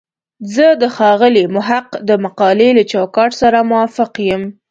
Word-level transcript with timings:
زه 0.53 0.67
د 0.81 0.83
ښاغلي 0.95 1.43
محق 1.55 1.87
د 2.09 2.11
مقالې 2.25 2.69
له 2.77 2.83
چوکاټ 2.91 3.31
سره 3.41 3.57
موافق 3.69 4.11
یم. 4.27 4.43